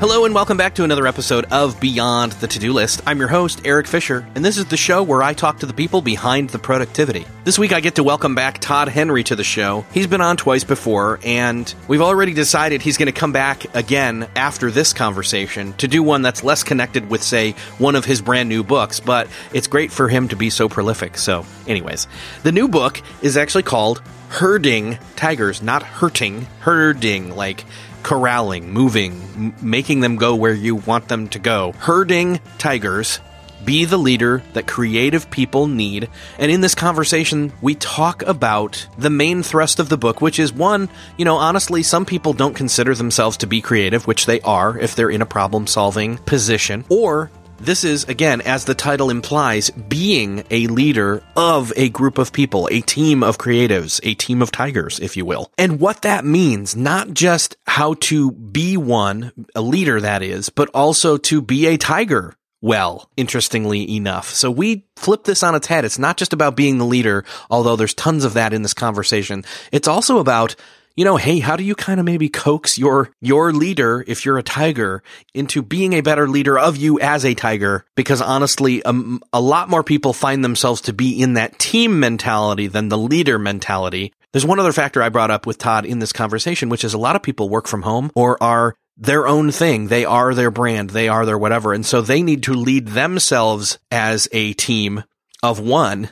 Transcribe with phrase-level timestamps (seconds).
[0.00, 3.02] Hello and welcome back to another episode of Beyond the To-Do List.
[3.06, 5.74] I'm your host, Eric Fisher, and this is the show where I talk to the
[5.74, 7.26] people behind the productivity.
[7.44, 9.84] This week I get to welcome back Todd Henry to the show.
[9.92, 14.26] He's been on twice before, and we've already decided he's going to come back again
[14.36, 18.48] after this conversation to do one that's less connected with, say, one of his brand
[18.48, 21.18] new books, but it's great for him to be so prolific.
[21.18, 22.08] So, anyways,
[22.42, 27.66] the new book is actually called Herding Tigers, not hurting, herding, like
[28.02, 31.72] corralling, moving, m- making them go where you want them to go.
[31.78, 33.20] Herding tigers.
[33.62, 36.08] Be the leader that creative people need.
[36.38, 40.50] And in this conversation, we talk about the main thrust of the book, which is
[40.50, 44.78] one, you know, honestly, some people don't consider themselves to be creative, which they are
[44.78, 49.70] if they're in a problem solving position, or this is, again, as the title implies,
[49.70, 54.50] being a leader of a group of people, a team of creatives, a team of
[54.50, 55.50] tigers, if you will.
[55.58, 60.70] And what that means, not just how to be one, a leader that is, but
[60.74, 62.34] also to be a tiger.
[62.62, 64.28] Well, interestingly enough.
[64.30, 65.86] So we flip this on its head.
[65.86, 69.44] It's not just about being the leader, although there's tons of that in this conversation.
[69.72, 70.56] It's also about
[71.00, 74.36] you know, hey, how do you kind of maybe coax your, your leader, if you're
[74.36, 77.86] a tiger, into being a better leader of you as a tiger?
[77.96, 82.66] Because honestly, um, a lot more people find themselves to be in that team mentality
[82.66, 84.12] than the leader mentality.
[84.34, 86.98] There's one other factor I brought up with Todd in this conversation, which is a
[86.98, 89.88] lot of people work from home or are their own thing.
[89.88, 90.90] They are their brand.
[90.90, 91.72] They are their whatever.
[91.72, 95.04] And so they need to lead themselves as a team
[95.42, 96.10] of one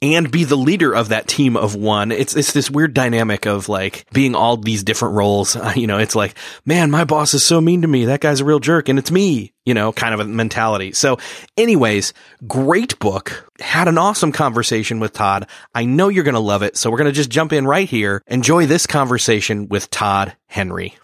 [0.00, 2.12] and be the leader of that team of one.
[2.12, 5.56] It's it's this weird dynamic of like being all these different roles.
[5.78, 8.06] You know, it's like, man, my boss is so mean to me.
[8.06, 9.52] That guy's a real jerk, and it's me.
[9.64, 10.92] You know, kind of a mentality.
[10.92, 11.18] So,
[11.56, 12.14] anyways,
[12.46, 13.48] great book.
[13.60, 15.46] Had an awesome conversation with Todd.
[15.74, 16.76] I know you're gonna love it.
[16.76, 18.22] So we're gonna just jump in right here.
[18.26, 20.96] Enjoy this conversation with Todd Henry.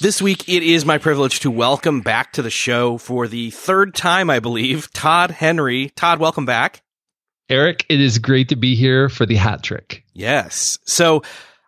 [0.00, 3.94] This week, it is my privilege to welcome back to the show for the third
[3.94, 5.90] time, I believe, Todd Henry.
[5.90, 6.80] Todd, welcome back.
[7.50, 10.06] Eric, it is great to be here for the hat trick.
[10.14, 10.78] Yes.
[10.86, 11.22] So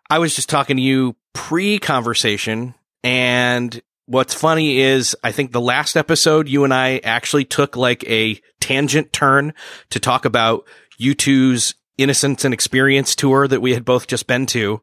[0.09, 2.73] I was just talking to you pre conversation,
[3.03, 8.03] and what's funny is I think the last episode, you and I actually took like
[8.09, 9.53] a tangent turn
[9.91, 10.67] to talk about
[10.99, 14.81] U2's Innocence and Experience tour that we had both just been to.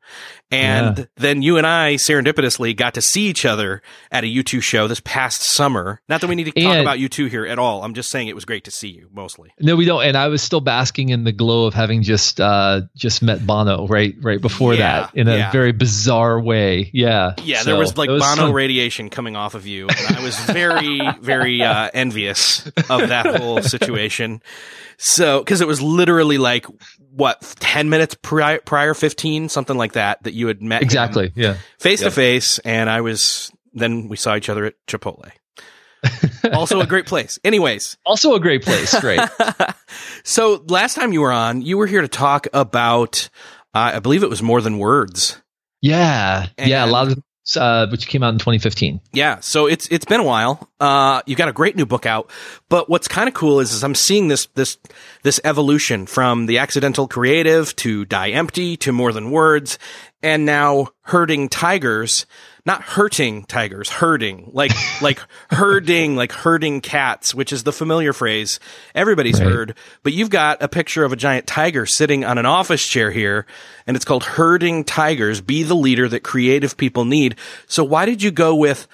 [0.50, 1.04] And yeah.
[1.16, 5.00] then you and I serendipitously got to see each other at a U2 show this
[5.00, 6.00] past summer.
[6.08, 7.84] Not that we need to talk and, about U2 here at all.
[7.84, 9.52] I'm just saying it was great to see you mostly.
[9.60, 10.02] No, we don't.
[10.02, 13.86] And I was still basking in the glow of having just, uh, just met Bono
[13.86, 15.52] right, right before yeah, that in a yeah.
[15.52, 16.90] very bizarre way.
[16.92, 17.34] Yeah.
[17.44, 17.60] Yeah.
[17.60, 18.52] So, there was like was Bono fun.
[18.52, 19.88] radiation coming off of you.
[19.88, 24.42] And I was very, very, uh, envious of that whole situation.
[24.96, 26.66] So, cause it was literally like,
[27.12, 31.56] what, 10 minutes prior, prior 15, something like that, that you had met exactly, yeah,
[31.78, 33.52] face to face, and I was.
[33.72, 35.30] Then we saw each other at Chipotle.
[36.52, 37.38] also a great place.
[37.44, 38.98] Anyways, also a great place.
[39.00, 39.20] Great.
[40.24, 43.28] so last time you were on, you were here to talk about,
[43.74, 45.40] uh, I believe it was more than words.
[45.82, 47.22] Yeah, and yeah, a lot of
[47.56, 49.00] uh, which came out in 2015.
[49.12, 50.68] Yeah, so it's it's been a while.
[50.78, 52.30] Uh, you've got a great new book out,
[52.68, 54.78] but what's kind of cool is, is I'm seeing this this
[55.22, 59.78] this evolution from the accidental creative to die empty to more than words,
[60.22, 62.26] and now herding tigers
[62.66, 65.20] not hurting tigers, herding, like, like
[65.50, 68.60] herding, like herding cats, which is the familiar phrase
[68.94, 69.50] everybody's right.
[69.50, 69.74] heard.
[70.02, 73.46] But you've got a picture of a giant tiger sitting on an office chair here,
[73.86, 75.40] and it's called herding tigers.
[75.40, 77.36] Be the leader that creative people need.
[77.66, 78.86] So why did you go with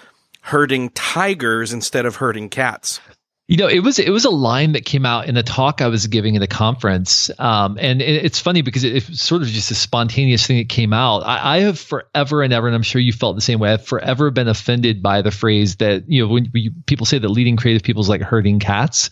[0.42, 3.00] herding tigers instead of herding cats?
[3.48, 5.86] You know, it was it was a line that came out in a talk I
[5.86, 9.46] was giving at a conference, um, and it, it's funny because it, it's sort of
[9.46, 11.20] just a spontaneous thing that came out.
[11.20, 13.72] I, I, have forever and ever, and I'm sure you felt the same way.
[13.72, 16.50] I've forever been offended by the phrase that you know when
[16.86, 19.10] people say that leading creative people is like herding cats,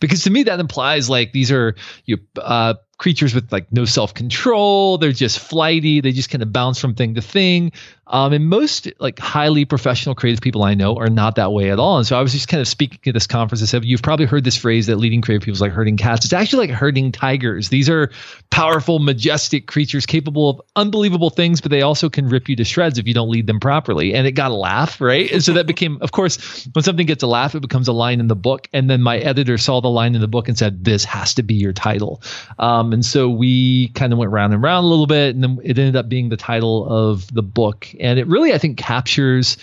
[0.00, 4.14] because to me that implies like these are you uh, creatures with like no self
[4.14, 4.98] control.
[4.98, 6.00] They're just flighty.
[6.00, 7.72] They just kind of bounce from thing to thing.
[8.08, 11.80] Um, and most like highly professional creative people I know are not that way at
[11.80, 11.98] all.
[11.98, 14.26] And so I was just kind of speaking at this conference and said, you've probably
[14.26, 16.24] heard this phrase that leading creative people is like herding cats.
[16.24, 17.68] It's actually like herding tigers.
[17.68, 18.12] These are
[18.50, 22.98] powerful, majestic creatures capable of unbelievable things, but they also can rip you to shreds
[22.98, 24.14] if you don't lead them properly.
[24.14, 25.28] And it got a laugh, right?
[25.32, 28.20] And so that became, of course, when something gets a laugh, it becomes a line
[28.20, 28.68] in the book.
[28.72, 31.42] And then my editor saw the line in the book and said, this has to
[31.42, 32.22] be your title.
[32.60, 35.42] Um, Um, and so we kind of went round and round a little bit, and
[35.42, 37.88] then it ended up being the title of the book.
[38.00, 39.56] And it really I think captures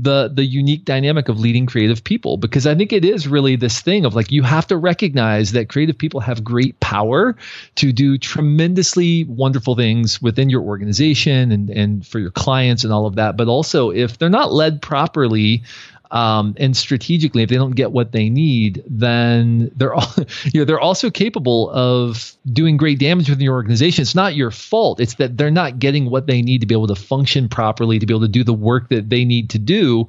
[0.00, 3.80] the the unique dynamic of leading creative people because I think it is really this
[3.80, 7.34] thing of like you have to recognize that creative people have great power
[7.76, 13.06] to do tremendously wonderful things within your organization and and for your clients and all
[13.06, 13.36] of that.
[13.36, 15.64] But also if they're not led properly
[16.10, 20.08] um, and strategically, if they don't get what they need, then they're all,
[20.44, 24.02] you know they're also capable of doing great damage within your organization.
[24.02, 25.00] It's not your fault.
[25.00, 28.06] It's that they're not getting what they need to be able to function properly, to
[28.06, 30.08] be able to do the work that they need to do.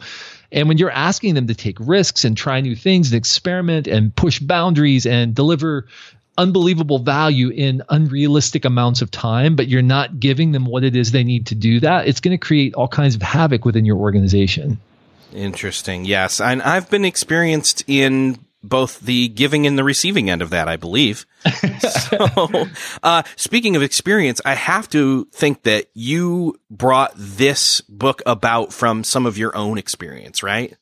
[0.51, 4.15] And when you're asking them to take risks and try new things and experiment and
[4.15, 5.85] push boundaries and deliver
[6.39, 11.11] unbelievable value in unrealistic amounts of time, but you're not giving them what it is
[11.11, 13.97] they need to do that, it's going to create all kinds of havoc within your
[13.97, 14.79] organization.
[15.33, 16.05] Interesting.
[16.05, 16.41] Yes.
[16.41, 20.75] And I've been experienced in both the giving and the receiving end of that, I
[20.75, 21.25] believe.
[21.79, 22.65] so,
[23.01, 29.03] uh, speaking of experience, I have to think that you brought this book about from
[29.03, 30.75] some of your own experience, right?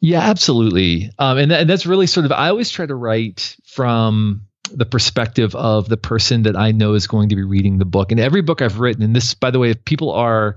[0.00, 1.10] Yeah, absolutely.
[1.18, 4.86] Um, and, th- and that's really sort of, I always try to write from the
[4.86, 8.12] perspective of the person that I know is going to be reading the book.
[8.12, 10.56] And every book I've written, and this, by the way, if people are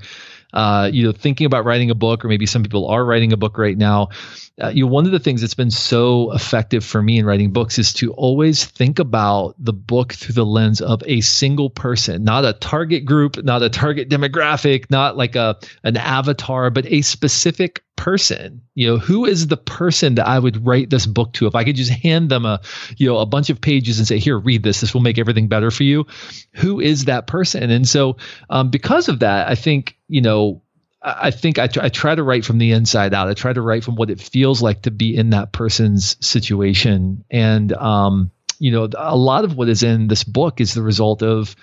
[0.53, 3.38] uh, you know, thinking about writing a book, or maybe some people are writing a
[3.38, 4.09] book right now.
[4.62, 7.51] Uh, you know, one of the things that's been so effective for me in writing
[7.51, 12.24] books is to always think about the book through the lens of a single person,
[12.24, 17.01] not a target group, not a target demographic, not like a an avatar, but a
[17.01, 18.63] specific person.
[18.74, 21.45] You know who is the person that i would write this book to?
[21.45, 22.59] If i could just hand them a
[22.98, 24.81] you know a bunch of pages and say here read this.
[24.81, 26.07] This will make everything better for you.
[26.53, 27.69] Who is that person?
[27.69, 28.18] And so
[28.50, 30.63] um, because of that i think you know
[31.03, 33.27] i think I, I try to write from the inside out.
[33.27, 37.24] I try to write from what it feels like to be in that person's situation.
[37.30, 41.21] And um, you know a lot of what is in this book is the result
[41.21, 41.56] of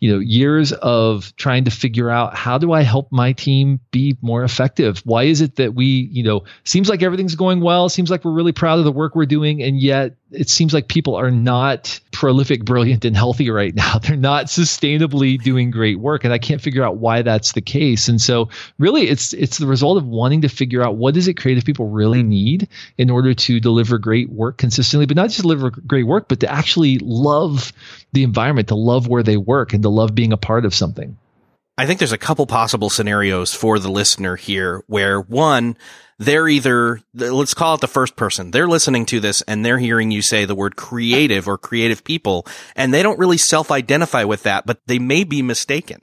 [0.00, 4.16] you know years of trying to figure out how do i help my team be
[4.20, 8.10] more effective why is it that we you know seems like everything's going well seems
[8.10, 11.14] like we're really proud of the work we're doing and yet it seems like people
[11.14, 13.98] are not prolific, brilliant, and healthy right now.
[13.98, 18.08] They're not sustainably doing great work, and I can't figure out why that's the case.
[18.08, 21.34] And so, really, it's it's the result of wanting to figure out what does it
[21.34, 22.68] creative people really need
[22.98, 26.50] in order to deliver great work consistently, but not just deliver great work, but to
[26.50, 27.72] actually love
[28.12, 31.16] the environment, to love where they work, and to love being a part of something.
[31.76, 35.76] I think there's a couple possible scenarios for the listener here where one,
[36.18, 38.52] they're either, let's call it the first person.
[38.52, 42.46] They're listening to this and they're hearing you say the word creative or creative people
[42.76, 46.00] and they don't really self identify with that, but they may be mistaken.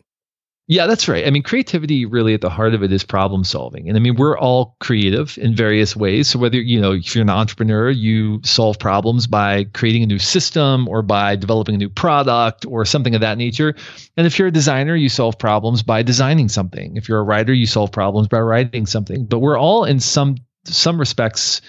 [0.71, 1.27] Yeah, that's right.
[1.27, 3.89] I mean, creativity really at the heart of it is problem solving.
[3.89, 6.29] And I mean, we're all creative in various ways.
[6.29, 10.17] So whether, you know, if you're an entrepreneur, you solve problems by creating a new
[10.17, 13.75] system or by developing a new product or something of that nature.
[14.15, 16.95] And if you're a designer, you solve problems by designing something.
[16.95, 19.25] If you're a writer, you solve problems by writing something.
[19.25, 21.61] But we're all in some some respects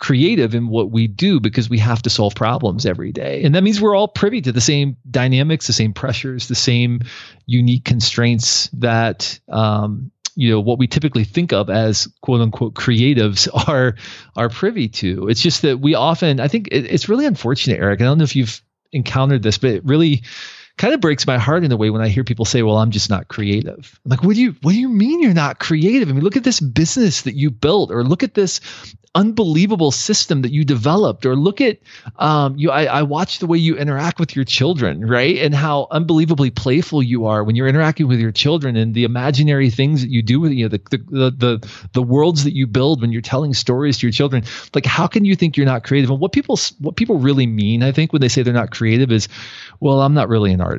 [0.00, 3.44] creative in what we do because we have to solve problems every day.
[3.44, 7.02] And that means we're all privy to the same dynamics, the same pressures, the same
[7.44, 13.46] unique constraints that um, you know what we typically think of as quote unquote creatives
[13.68, 13.94] are
[14.34, 15.28] are privy to.
[15.28, 18.00] It's just that we often I think it, it's really unfortunate, Eric.
[18.00, 20.22] I don't know if you've encountered this, but it really
[20.80, 22.90] kind of breaks my heart in a way when I hear people say, "Well, I'm
[22.90, 26.08] just not creative." I'm like, "What do you What do you mean you're not creative?
[26.08, 28.60] I mean, look at this business that you built, or look at this
[29.16, 31.78] unbelievable system that you developed or look at
[32.20, 35.88] um, you I, I watch the way you interact with your children right and how
[35.90, 40.10] unbelievably playful you are when you're interacting with your children and the imaginary things that
[40.10, 43.20] you do with you know the the the, the worlds that you build when you're
[43.20, 44.44] telling stories to your children
[44.76, 47.82] like how can you think you're not creative and what people what people really mean
[47.82, 49.26] i think when they say they're not creative is
[49.80, 50.69] well i'm not really an artist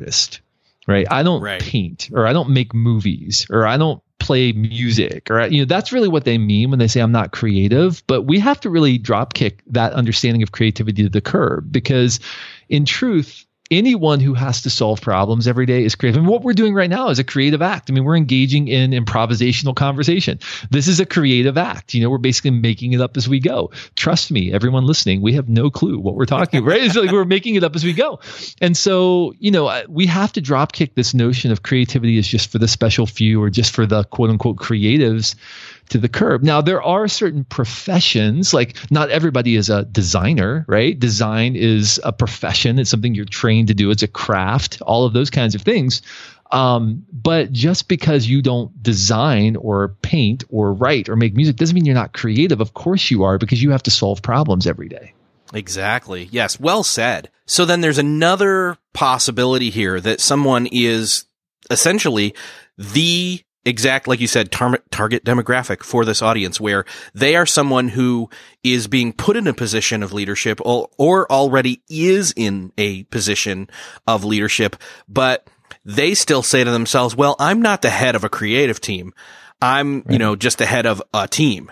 [0.86, 1.60] right i don't right.
[1.60, 5.92] paint or i don't make movies or i don't play music or you know that's
[5.92, 8.96] really what they mean when they say I'm not creative but we have to really
[8.96, 12.20] drop kick that understanding of creativity to the curb because
[12.68, 16.18] in truth anyone who has to solve problems every day is creative.
[16.20, 17.90] And what we're doing right now is a creative act.
[17.90, 20.38] I mean, we're engaging in improvisational conversation.
[20.70, 21.94] This is a creative act.
[21.94, 23.70] You know, we're basically making it up as we go.
[23.96, 26.70] Trust me, everyone listening, we have no clue what we're talking, about.
[26.70, 26.84] right?
[26.84, 28.20] It's like we're making it up as we go.
[28.60, 32.52] And so, you know, we have to drop kick this notion of creativity is just
[32.52, 35.34] for the special few or just for the quote unquote creatives
[35.88, 36.42] to the curb.
[36.42, 40.98] Now, there are certain professions, like not everybody is a designer, right?
[40.98, 45.12] Design is a profession, it's something you're trained to do, it's a craft, all of
[45.12, 46.02] those kinds of things.
[46.50, 51.74] Um, but just because you don't design or paint or write or make music doesn't
[51.74, 52.60] mean you're not creative.
[52.60, 55.14] Of course you are because you have to solve problems every day.
[55.54, 56.28] Exactly.
[56.30, 56.60] Yes.
[56.60, 57.30] Well said.
[57.46, 61.24] So then there's another possibility here that someone is
[61.70, 62.34] essentially
[62.76, 67.88] the exact, like you said, tar- target demographic for this audience where they are someone
[67.88, 68.28] who
[68.62, 73.68] is being put in a position of leadership or, or already is in a position
[74.06, 74.76] of leadership,
[75.08, 75.48] but
[75.84, 79.12] they still say to themselves, well, I'm not the head of a creative team.
[79.60, 80.12] I'm, right.
[80.12, 81.70] you know, just the head of a team.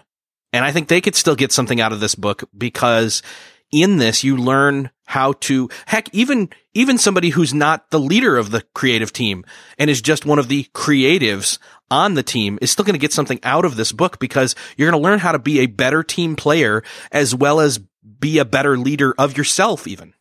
[0.52, 3.22] And I think they could still get something out of this book because
[3.72, 8.50] in this, you learn how to, heck, even, even somebody who's not the leader of
[8.50, 9.44] the creative team
[9.78, 11.58] and is just one of the creatives
[11.90, 14.90] on the team is still going to get something out of this book because you're
[14.90, 17.80] going to learn how to be a better team player as well as
[18.20, 20.14] be a better leader of yourself even.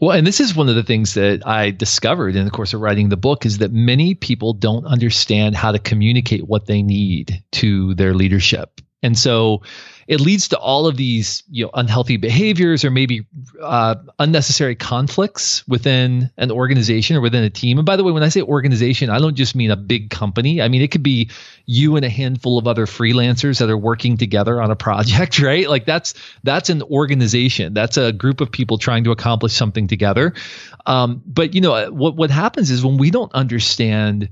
[0.00, 2.80] Well, and this is one of the things that I discovered in the course of
[2.80, 7.42] writing the book is that many people don't understand how to communicate what they need
[7.52, 8.80] to their leadership.
[9.02, 9.62] And so
[10.08, 13.26] it leads to all of these you know unhealthy behaviors or maybe
[13.62, 17.78] uh, unnecessary conflicts within an organization or within a team.
[17.78, 20.62] And by the way, when I say organization, I don't just mean a big company.
[20.62, 21.30] I mean it could be
[21.66, 25.68] you and a handful of other freelancers that are working together on a project, right?
[25.68, 27.74] Like that's that's an organization.
[27.74, 30.32] That's a group of people trying to accomplish something together.
[30.86, 34.30] Um, but you know what what happens is when we don't understand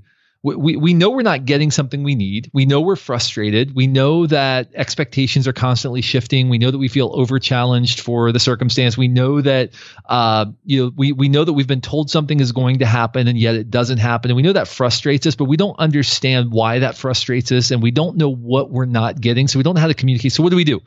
[0.55, 2.51] we, we know we're not getting something we need.
[2.53, 3.75] We know we're frustrated.
[3.75, 6.49] We know that expectations are constantly shifting.
[6.49, 8.97] We know that we feel over challenged for the circumstance.
[8.97, 9.71] We know that
[10.05, 13.27] uh, you know we we know that we've been told something is going to happen
[13.27, 14.31] and yet it doesn't happen.
[14.31, 17.83] And we know that frustrates us, but we don't understand why that frustrates us, and
[17.83, 19.49] we don't know what we're not getting.
[19.49, 20.33] So we don't know how to communicate.
[20.33, 20.81] So what do we do?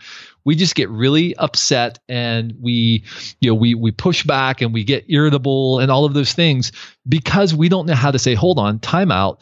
[0.45, 3.03] We just get really upset and we
[3.39, 6.71] you know we we push back and we get irritable and all of those things
[7.07, 9.41] because we don't know how to say hold on time out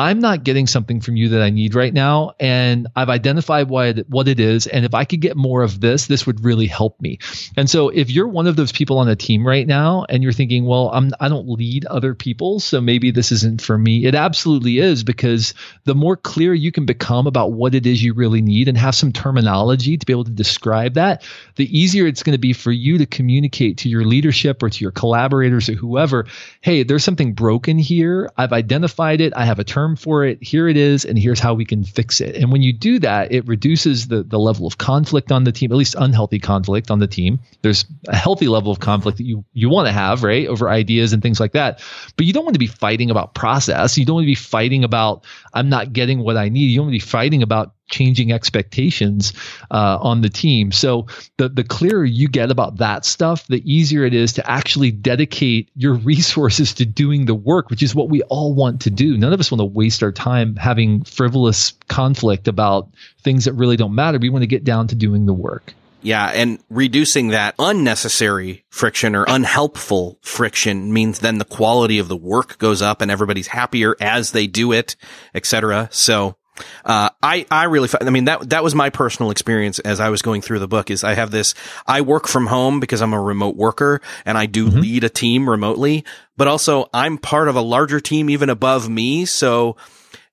[0.00, 2.32] I'm not getting something from you that I need right now.
[2.40, 4.66] And I've identified what, what it is.
[4.66, 7.18] And if I could get more of this, this would really help me.
[7.54, 10.32] And so if you're one of those people on a team right now and you're
[10.32, 14.14] thinking, well, I'm, I don't lead other people, so maybe this isn't for me, it
[14.14, 15.52] absolutely is because
[15.84, 18.94] the more clear you can become about what it is you really need and have
[18.94, 21.22] some terminology to be able to describe that,
[21.56, 24.80] the easier it's going to be for you to communicate to your leadership or to
[24.82, 26.24] your collaborators or whoever,
[26.62, 28.30] hey, there's something broken here.
[28.38, 29.34] I've identified it.
[29.36, 30.42] I have a term term for it.
[30.42, 32.36] Here it is, and here's how we can fix it.
[32.36, 35.72] And when you do that, it reduces the, the level of conflict on the team,
[35.72, 37.40] at least unhealthy conflict on the team.
[37.62, 41.12] There's a healthy level of conflict that you, you want to have, right, over ideas
[41.12, 41.82] and things like that.
[42.16, 43.98] But you don't want to be fighting about process.
[43.98, 46.66] You don't want to be fighting about, I'm not getting what I need.
[46.66, 49.32] You don't want to be fighting about changing expectations
[49.70, 50.72] uh, on the team.
[50.72, 51.06] So
[51.36, 55.70] the the clearer you get about that stuff, the easier it is to actually dedicate
[55.74, 59.16] your resources to doing the work, which is what we all want to do.
[59.16, 62.88] None of us want to waste our time having frivolous conflict about
[63.22, 64.18] things that really don't matter.
[64.18, 65.74] We want to get down to doing the work.
[66.02, 72.16] Yeah, and reducing that unnecessary friction or unhelpful friction means then the quality of the
[72.16, 74.96] work goes up and everybody's happier as they do it,
[75.34, 75.88] etc.
[75.92, 76.36] So
[76.84, 80.22] uh, I, I really, I mean, that, that was my personal experience as I was
[80.22, 81.54] going through the book is I have this,
[81.86, 84.80] I work from home because I'm a remote worker and I do mm-hmm.
[84.80, 86.04] lead a team remotely,
[86.36, 89.24] but also I'm part of a larger team even above me.
[89.24, 89.76] So,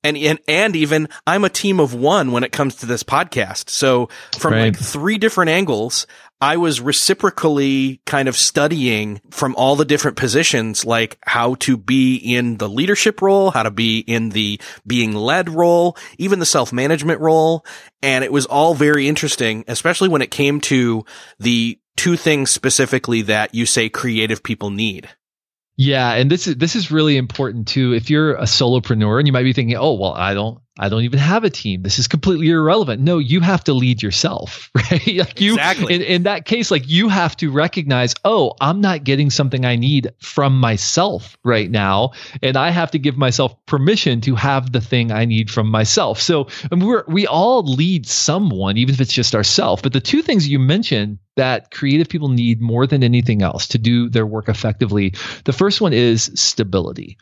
[0.04, 3.70] and, and, and even I'm a team of one when it comes to this podcast.
[3.70, 4.62] So from right.
[4.74, 6.08] like three different angles,
[6.40, 12.16] I was reciprocally kind of studying from all the different positions, like how to be
[12.16, 17.20] in the leadership role, how to be in the being led role, even the self-management
[17.22, 17.66] role.
[18.04, 21.06] And it was all very interesting, especially when it came to
[21.40, 25.10] the two things specifically that you say creative people need.
[25.76, 27.94] Yeah, and this is this is really important too.
[27.94, 31.04] If you're a solopreneur and you might be thinking, "Oh, well, I don't I don't
[31.04, 31.82] even have a team.
[31.82, 35.08] This is completely irrelevant." No, you have to lead yourself, right?
[35.08, 35.96] like you exactly.
[35.96, 39.76] In, in that case, like you have to recognize, "Oh, I'm not getting something I
[39.76, 44.82] need from myself right now, and I have to give myself permission to have the
[44.82, 49.14] thing I need from myself." So, and we're we all lead someone, even if it's
[49.14, 49.82] just ourselves.
[49.82, 53.78] But the two things you mentioned that creative people need more than anything else to
[53.78, 55.14] do their work effectively.
[55.46, 57.18] The first one is stability.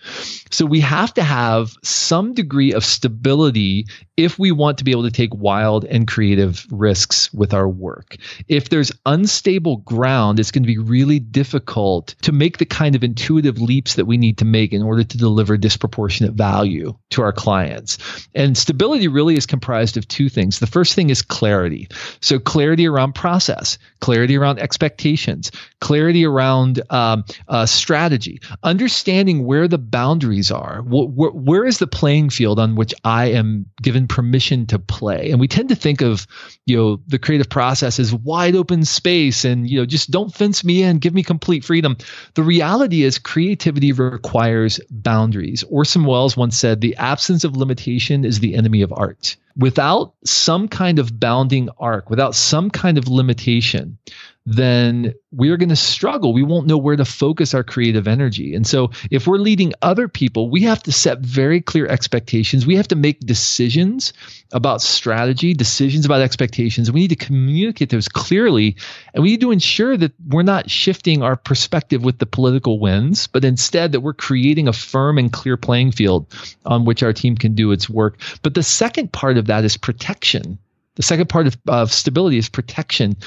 [0.52, 3.86] So we have to have some degree of stability
[4.18, 8.16] if we want to be able to take wild and creative risks with our work.
[8.48, 13.04] If there's unstable ground, it's going to be really difficult to make the kind of
[13.04, 17.34] intuitive leaps that we need to make in order to deliver disproportionate value to our
[17.34, 17.98] clients.
[18.34, 20.60] And stability really is comprised of two things.
[20.60, 21.90] The first thing is clarity.
[22.22, 29.80] So clarity around process, clarity around expectations, clarity around um, uh, strategy, understanding where the
[29.80, 30.84] boundaries are.
[30.84, 35.32] Wh- wh- where is the playing field on which I am given permission to play?
[35.32, 36.28] And we tend to think of,
[36.68, 40.64] you know, the creative process as wide open space and, you know, just don't fence
[40.64, 41.98] me in, give me complete freedom.
[42.36, 45.64] The reality is creativity requires boundaries.
[45.64, 50.68] Orson Welles once said, the absence of limitation is the enemy of art without some
[50.68, 53.98] kind of bounding arc, without some kind of limitation,
[54.46, 56.32] then we're going to struggle.
[56.32, 58.54] We won't know where to focus our creative energy.
[58.54, 62.66] And so, if we're leading other people, we have to set very clear expectations.
[62.66, 64.14] We have to make decisions
[64.52, 66.92] about strategy, decisions about expectations.
[66.92, 68.76] We need to communicate those clearly.
[69.14, 73.26] And we need to ensure that we're not shifting our perspective with the political winds,
[73.26, 76.32] but instead that we're creating a firm and clear playing field
[76.66, 78.20] on which our team can do its work.
[78.44, 80.60] But the second part of that is protection.
[80.96, 83.18] The second part of, of stability is protection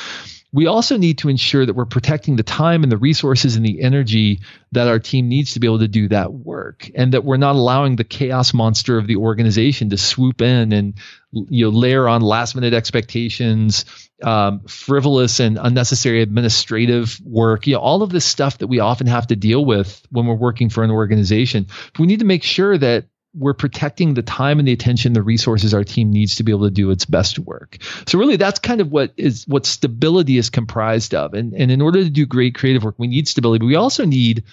[0.52, 3.82] we also need to ensure that we're protecting the time and the resources and the
[3.82, 4.40] energy
[4.72, 7.54] that our team needs to be able to do that work and that we're not
[7.54, 10.94] allowing the chaos monster of the organization to swoop in and
[11.32, 13.84] you know layer on last minute expectations
[14.22, 17.66] um, frivolous and unnecessary administrative work.
[17.66, 20.34] You know all of this stuff that we often have to deal with when we're
[20.34, 21.66] working for an organization.
[21.98, 23.04] We need to make sure that
[23.34, 26.66] we're protecting the time and the attention, the resources our team needs to be able
[26.66, 27.78] to do its best work.
[28.06, 31.34] So really that's kind of what is what stability is comprised of.
[31.34, 34.04] And, and in order to do great creative work, we need stability, but we also
[34.04, 34.44] need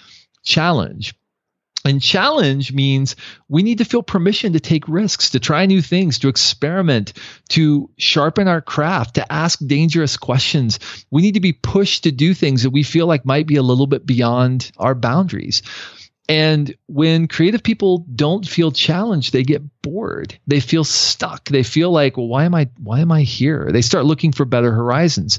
[0.44, 1.14] challenge.
[1.84, 3.14] And challenge means
[3.48, 7.12] we need to feel permission to take risks, to try new things, to experiment,
[7.50, 10.80] to sharpen our craft, to ask dangerous questions.
[11.12, 13.62] We need to be pushed to do things that we feel like might be a
[13.62, 15.62] little bit beyond our boundaries.
[16.28, 20.38] And when creative people don't feel challenged, they get bored.
[20.46, 21.44] They feel stuck.
[21.44, 23.70] They feel like, well, why am I why am I here?
[23.70, 25.38] They start looking for better horizons.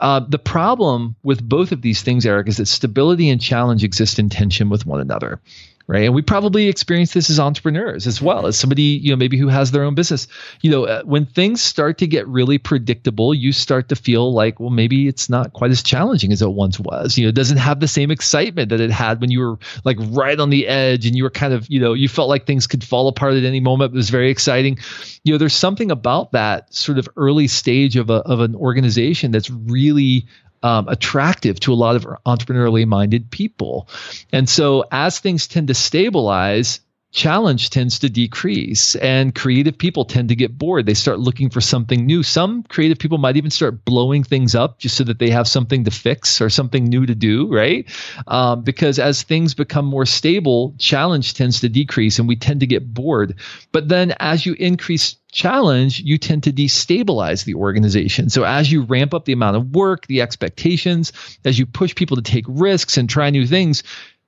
[0.00, 4.18] Uh, the problem with both of these things, Eric, is that stability and challenge exist
[4.18, 5.40] in tension with one another
[5.88, 6.04] right?
[6.04, 9.48] And we probably experience this as entrepreneurs as well as somebody, you know, maybe who
[9.48, 10.28] has their own business.
[10.60, 14.60] You know, uh, when things start to get really predictable, you start to feel like,
[14.60, 17.16] well, maybe it's not quite as challenging as it once was.
[17.16, 19.96] You know, it doesn't have the same excitement that it had when you were like
[20.10, 22.66] right on the edge and you were kind of, you know, you felt like things
[22.66, 23.94] could fall apart at any moment.
[23.94, 24.78] It was very exciting.
[25.24, 29.30] You know, there's something about that sort of early stage of a of an organization
[29.30, 30.26] that's really
[30.62, 33.88] um, attractive to a lot of entrepreneurially minded people.
[34.32, 40.28] And so as things tend to stabilize, challenge tends to decrease and creative people tend
[40.28, 40.84] to get bored.
[40.84, 42.22] They start looking for something new.
[42.22, 45.84] Some creative people might even start blowing things up just so that they have something
[45.84, 47.86] to fix or something new to do, right?
[48.26, 52.66] Um, because as things become more stable, challenge tends to decrease and we tend to
[52.66, 53.36] get bored.
[53.72, 58.28] But then as you increase challenge, you tend to destabilize the organization.
[58.30, 61.12] So as you ramp up the amount of work, the expectations,
[61.44, 63.82] as you push people to take risks and try new things,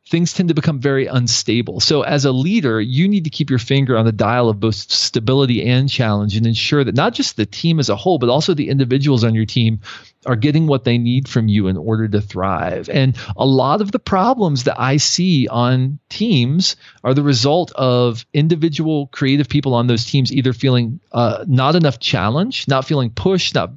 [0.08, 1.78] things tend to become very unstable.
[1.80, 4.74] So, as a leader, you need to keep your finger on the dial of both
[4.74, 8.54] stability and challenge and ensure that not just the team as a whole, but also
[8.54, 9.80] the individuals on your team
[10.26, 12.88] are getting what they need from you in order to thrive.
[12.90, 18.26] And a lot of the problems that I see on teams are the result of
[18.34, 23.54] individual creative people on those teams either feeling uh, not enough challenge, not feeling pushed,
[23.54, 23.72] not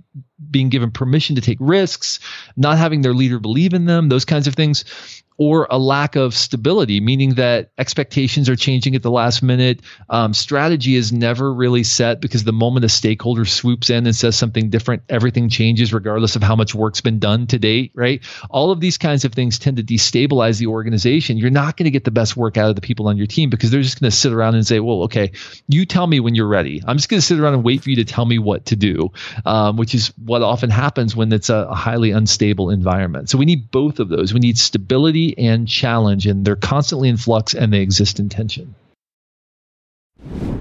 [0.50, 2.20] being given permission to take risks,
[2.58, 4.84] not having their leader believe in them, those kinds of things,
[5.38, 9.82] or a lack of stability, meaning that expectations are changing at the last minute.
[10.10, 14.36] Um, strategy is never really set because the moment a stakeholder swoops in and says
[14.36, 18.24] something different, everything changes regardless of how much work's been done to date, right?
[18.50, 21.38] All of these kinds of things tend to destabilize the organization.
[21.38, 23.50] You're not going to get the best work out of the people on your team
[23.50, 25.32] because they're just going to sit around and say, well, okay,
[25.67, 26.82] you tell me when you're ready.
[26.86, 28.76] I'm just going to sit around and wait for you to tell me what to
[28.76, 29.12] do,
[29.46, 33.30] um, which is what often happens when it's a, a highly unstable environment.
[33.30, 34.34] So we need both of those.
[34.34, 38.76] We need stability and challenge, and they're constantly in flux and they exist in tension.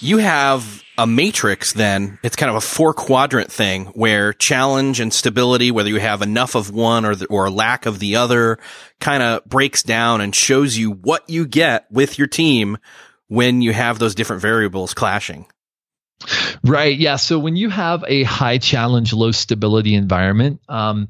[0.00, 2.18] You have a matrix then.
[2.22, 6.54] It's kind of a four quadrant thing where challenge and stability, whether you have enough
[6.54, 8.58] of one or the, or lack of the other,
[8.98, 12.78] kind of breaks down and shows you what you get with your team
[13.28, 15.46] when you have those different variables clashing.
[16.62, 16.98] Right.
[16.98, 17.16] Yeah.
[17.16, 21.08] So when you have a high challenge, low stability environment, um,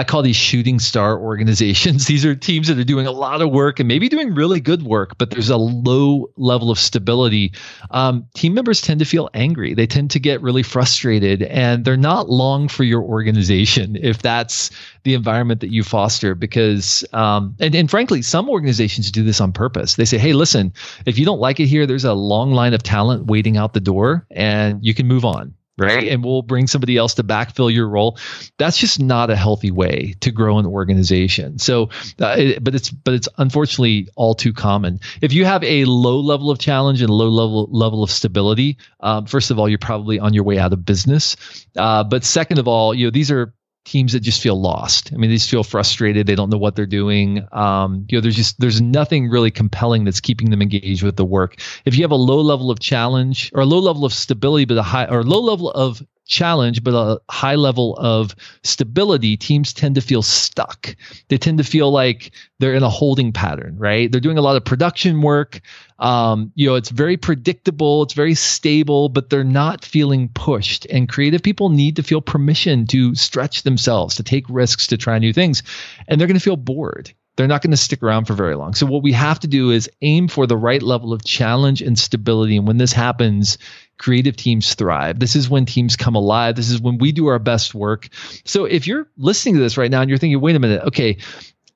[0.00, 2.06] I call these shooting star organizations.
[2.10, 4.82] These are teams that are doing a lot of work and maybe doing really good
[4.82, 7.52] work, but there's a low level of stability.
[7.90, 9.74] Um, team members tend to feel angry.
[9.74, 14.70] They tend to get really frustrated, and they're not long for your organization if that's
[15.02, 16.34] the environment that you foster.
[16.34, 19.96] Because, um, and, and frankly, some organizations do this on purpose.
[19.96, 20.72] They say, hey, listen,
[21.04, 23.80] if you don't like it here, there's a long line of talent waiting out the
[23.80, 26.08] door, and you can move on right?
[26.08, 28.18] And we'll bring somebody else to backfill your role.
[28.58, 31.58] That's just not a healthy way to grow an organization.
[31.58, 31.90] So,
[32.20, 35.00] uh, it, but it's but it's unfortunately all too common.
[35.20, 39.26] If you have a low level of challenge and low level level of stability, um,
[39.26, 41.36] first of all, you're probably on your way out of business.
[41.76, 45.12] Uh, but second of all, you know these are teams that just feel lost.
[45.12, 46.26] I mean, they just feel frustrated.
[46.26, 47.46] They don't know what they're doing.
[47.52, 51.24] Um, you know, there's just there's nothing really compelling that's keeping them engaged with the
[51.24, 51.60] work.
[51.84, 54.76] If you have a low level of challenge or a low level of stability, but
[54.76, 59.96] a high or low level of challenge, but a high level of stability, teams tend
[59.96, 60.96] to feel stuck.
[61.28, 64.10] They tend to feel like they're in a holding pattern, right?
[64.10, 65.60] They're doing a lot of production work.
[65.98, 70.86] Um, you know, it's very predictable, it's very stable, but they're not feeling pushed.
[70.86, 75.18] And creative people need to feel permission to stretch themselves, to take risks, to try
[75.18, 75.62] new things.
[76.08, 78.74] And they're going to feel bored they're not going to stick around for very long.
[78.74, 81.98] So what we have to do is aim for the right level of challenge and
[81.98, 82.58] stability.
[82.58, 83.56] And when this happens,
[83.96, 85.18] creative teams thrive.
[85.18, 86.54] This is when teams come alive.
[86.54, 88.10] This is when we do our best work.
[88.44, 91.16] So if you're listening to this right now and you're thinking, wait a minute, okay,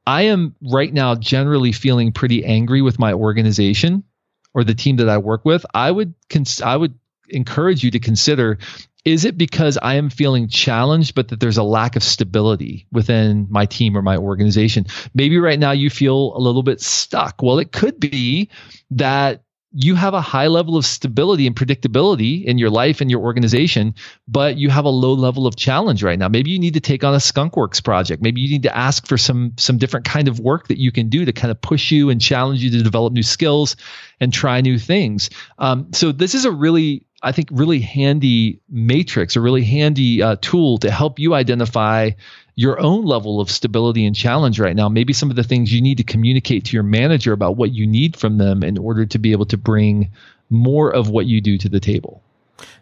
[0.06, 4.04] I am right now generally feeling pretty angry with my organization
[4.52, 6.92] or the team that I work with, I would cons- I would
[7.30, 8.58] encourage you to consider
[9.04, 13.46] is it because I am feeling challenged, but that there's a lack of stability within
[13.50, 14.86] my team or my organization?
[15.14, 17.42] Maybe right now you feel a little bit stuck.
[17.42, 18.48] Well, it could be
[18.92, 19.42] that
[19.76, 23.92] you have a high level of stability and predictability in your life and your organization,
[24.28, 26.28] but you have a low level of challenge right now.
[26.28, 28.22] Maybe you need to take on a skunkworks project.
[28.22, 31.08] Maybe you need to ask for some some different kind of work that you can
[31.08, 33.74] do to kind of push you and challenge you to develop new skills
[34.20, 35.28] and try new things.
[35.58, 40.36] Um, so this is a really I think really handy matrix, a really handy uh,
[40.40, 42.10] tool to help you identify
[42.54, 44.88] your own level of stability and challenge right now.
[44.88, 47.86] Maybe some of the things you need to communicate to your manager about what you
[47.86, 50.10] need from them in order to be able to bring
[50.50, 52.22] more of what you do to the table.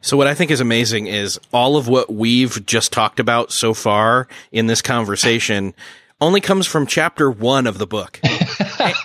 [0.00, 3.72] So what I think is amazing is all of what we've just talked about so
[3.72, 5.72] far in this conversation
[6.20, 8.20] only comes from chapter one of the book.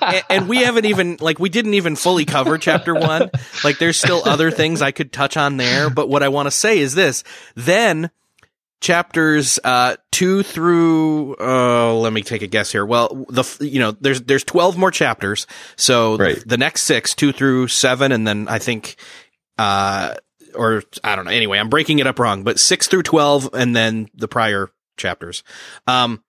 [0.01, 3.29] and, and, we haven't even, like, we didn't even fully cover chapter one.
[3.63, 5.89] Like, there's still other things I could touch on there.
[5.89, 7.23] But what I want to say is this.
[7.55, 8.11] Then
[8.79, 12.85] chapters uh, two through uh, let me take a guess here.
[12.85, 16.41] Well, the you know there's there's twelve more chapters, so right.
[16.45, 18.95] the next six, two through seven, and then I think.
[19.57, 20.13] Uh,
[20.55, 21.31] or I don't know.
[21.31, 25.43] Anyway, I'm breaking it up wrong, but six through 12 and then the prior chapters.
[25.85, 26.23] Um,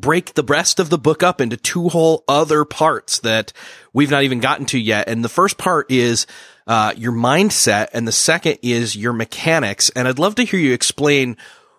[0.00, 3.52] break the rest of the book up into two whole other parts that
[3.92, 5.08] we've not even gotten to yet.
[5.08, 6.26] And the first part is,
[6.66, 9.90] uh, your mindset and the second is your mechanics.
[9.90, 11.36] And I'd love to hear you explain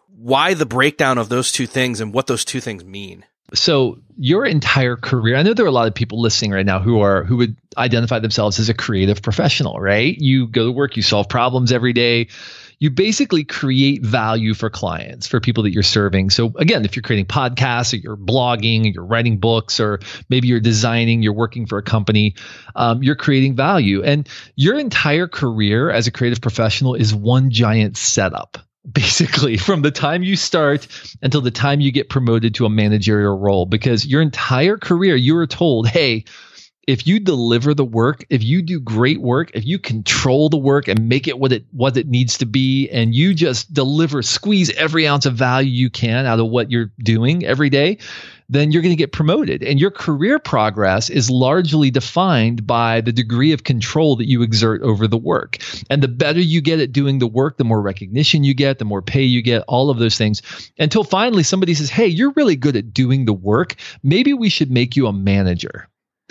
[0.08, 3.26] why the breakdown of those two things and what those two things mean.
[3.54, 6.80] So your entire career, I know there are a lot of people listening right now
[6.80, 10.16] who are who would identify themselves as a creative professional, right?
[10.18, 12.28] You go to work, you solve problems every day.
[12.80, 16.30] You basically create value for clients, for people that you're serving.
[16.30, 20.48] So again, if you're creating podcasts or you're blogging, or you're writing books, or maybe
[20.48, 22.36] you're designing, you're working for a company,
[22.76, 24.02] um, you're creating value.
[24.04, 28.58] And your entire career as a creative professional is one giant setup
[28.92, 30.88] basically from the time you start
[31.22, 35.36] until the time you get promoted to a managerial role because your entire career you
[35.36, 36.24] were told hey
[36.90, 40.88] if you deliver the work if you do great work if you control the work
[40.88, 44.72] and make it what it what it needs to be and you just deliver squeeze
[44.72, 47.96] every ounce of value you can out of what you're doing every day
[48.52, 49.62] then you're going to get promoted.
[49.62, 54.82] And your career progress is largely defined by the degree of control that you exert
[54.82, 55.58] over the work.
[55.90, 58.86] And the better you get at doing the work, the more recognition you get, the
[58.86, 60.42] more pay you get, all of those things.
[60.80, 63.76] Until finally somebody says, Hey, you're really good at doing the work.
[64.02, 65.88] Maybe we should make you a manager.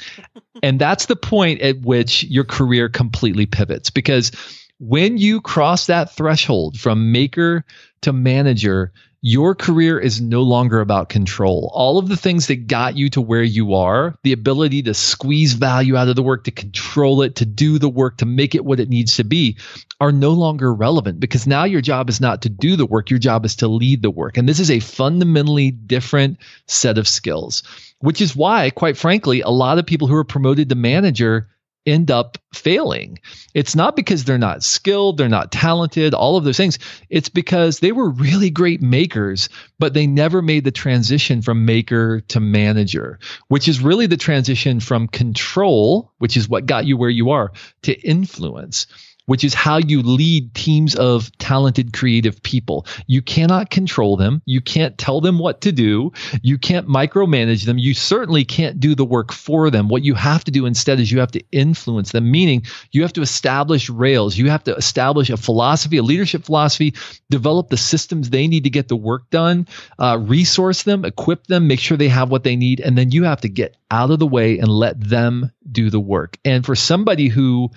[0.62, 4.32] and that's the point at which your career completely pivots because
[4.80, 7.64] when you cross that threshold from maker
[8.02, 11.72] to manager, your career is no longer about control.
[11.74, 15.54] All of the things that got you to where you are, the ability to squeeze
[15.54, 18.64] value out of the work, to control it, to do the work, to make it
[18.64, 19.56] what it needs to be,
[20.00, 23.18] are no longer relevant because now your job is not to do the work, your
[23.18, 24.36] job is to lead the work.
[24.36, 27.64] And this is a fundamentally different set of skills,
[27.98, 31.48] which is why, quite frankly, a lot of people who are promoted to manager
[31.86, 33.18] end up failing.
[33.54, 36.78] It's not because they're not skilled, they're not talented, all of those things.
[37.08, 42.20] It's because they were really great makers, but they never made the transition from maker
[42.28, 47.10] to manager, which is really the transition from control, which is what got you where
[47.10, 48.86] you are, to influence
[49.28, 52.86] which is how you lead teams of talented creative people.
[53.06, 54.40] You cannot control them.
[54.46, 56.12] You can't tell them what to do.
[56.40, 57.76] You can't micromanage them.
[57.76, 59.88] You certainly can't do the work for them.
[59.88, 63.12] What you have to do instead is you have to influence them, meaning you have
[63.12, 64.38] to establish rails.
[64.38, 66.94] You have to establish a philosophy, a leadership philosophy,
[67.28, 71.68] develop the systems they need to get the work done, uh, resource them, equip them,
[71.68, 72.80] make sure they have what they need.
[72.80, 76.00] And then you have to get out of the way and let them do the
[76.00, 76.38] work.
[76.46, 77.70] And for somebody who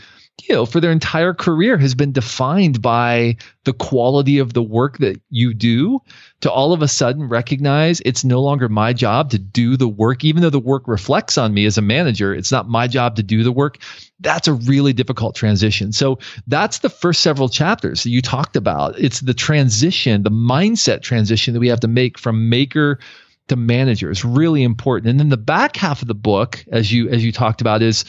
[0.48, 4.98] you know, for their entire career has been defined by the quality of the work
[4.98, 6.00] that you do
[6.41, 10.24] to all of a sudden recognize it's no longer my job to do the work,
[10.24, 12.34] even though the work reflects on me as a manager.
[12.34, 13.78] It's not my job to do the work.
[14.20, 15.91] That's a really difficult transition.
[15.91, 18.98] So that's the first several chapters that you talked about.
[19.00, 23.00] It's the transition, the mindset transition that we have to make from maker
[23.50, 25.10] to manager is really important.
[25.10, 28.06] And then the back half of the book, as you as you talked about, is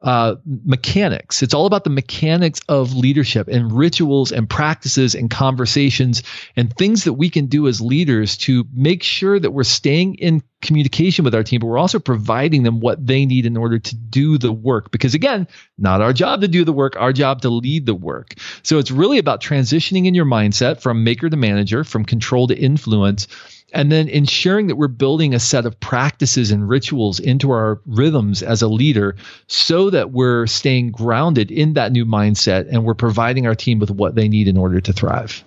[0.00, 1.42] uh, mechanics.
[1.42, 6.22] It's all about the mechanics of leadership and rituals and practices and conversations
[6.54, 10.42] and things that we can do as leaders to make sure that we're staying in
[10.62, 13.96] communication with our team, but we're also providing them what they need in order to
[13.96, 14.92] do the work.
[14.92, 18.34] Because again, not our job to do the work, our job to lead the work.
[18.62, 22.56] So it's really about transitioning in your mindset from maker to manager, from control to
[22.56, 23.26] influence
[23.72, 28.42] and then ensuring that we're building a set of practices and rituals into our rhythms
[28.42, 33.46] as a leader so that we're staying grounded in that new mindset and we're providing
[33.46, 35.44] our team with what they need in order to thrive.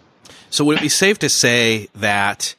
[0.49, 2.55] So would it be safe to say that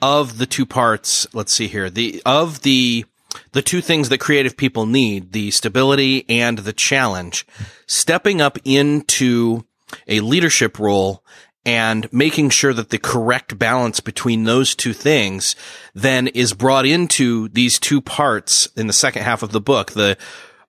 [0.00, 3.04] of the two parts, let's see here, the of the
[3.52, 7.46] the two things that creative people need, the stability and the challenge,
[7.86, 9.64] stepping up into
[10.06, 11.22] a leadership role
[11.64, 15.54] and making sure that the correct balance between those two things
[15.94, 20.16] then is brought into these two parts in the second half of the book, the,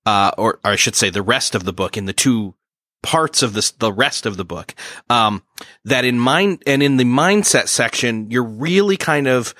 [0.05, 2.53] uh, or, or I should say the rest of the book in the two
[3.01, 4.75] parts of this, the rest of the book.
[5.09, 5.43] Um,
[5.83, 9.55] that in mind and in the mindset section, you're really kind of,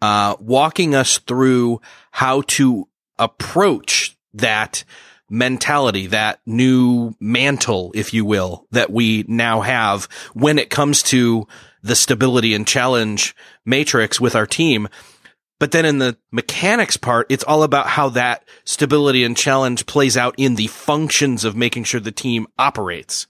[0.00, 1.80] uh, walking us through
[2.12, 4.84] how to approach that
[5.30, 11.46] mentality, that new mantle, if you will, that we now have when it comes to
[11.82, 14.88] the stability and challenge matrix with our team.
[15.58, 20.16] But then in the mechanics part, it's all about how that stability and challenge plays
[20.16, 23.26] out in the functions of making sure the team operates.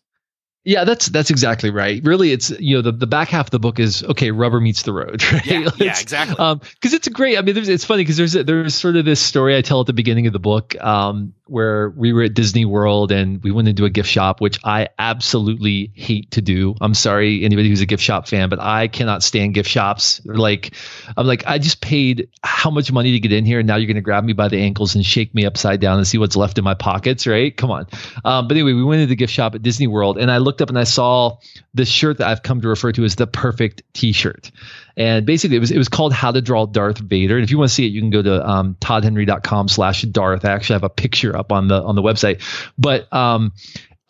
[0.64, 2.02] Yeah, that's that's exactly right.
[2.04, 4.30] Really, it's you know the, the back half of the book is okay.
[4.32, 5.46] Rubber meets the road, right?
[5.46, 6.34] Yeah, yeah exactly.
[6.34, 7.38] Because um, it's a great.
[7.38, 9.94] I mean, it's funny because there's there's sort of this story I tell at the
[9.94, 13.84] beginning of the book um, where we were at Disney World and we went into
[13.84, 16.74] a gift shop, which I absolutely hate to do.
[16.80, 20.20] I'm sorry, anybody who's a gift shop fan, but I cannot stand gift shops.
[20.24, 20.74] Like,
[21.16, 23.86] I'm like, I just paid how much money to get in here, and now you're
[23.86, 26.36] going to grab me by the ankles and shake me upside down and see what's
[26.36, 27.56] left in my pockets, right?
[27.56, 27.86] Come on.
[28.24, 30.62] Um, but anyway, we went into the gift shop at Disney World, and I looked
[30.62, 31.38] up and I saw
[31.74, 34.50] this shirt that I've come to refer to as the perfect T-shirt.
[34.96, 37.36] And basically, it was it was called How to Draw Darth Vader.
[37.36, 40.44] And if you want to see it, you can go to um, toddhenry.com slash Darth.
[40.44, 42.42] I actually have a picture up on the on the website.
[42.76, 43.52] But um,